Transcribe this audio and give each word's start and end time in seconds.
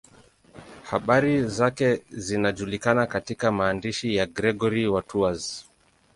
Habari 0.83 1.43
zake 1.47 2.03
zinajulikana 2.11 3.05
katika 3.07 3.51
maandishi 3.51 4.15
ya 4.15 4.25
Gregori 4.25 4.87
wa 4.87 5.01
Tours. 5.01 5.65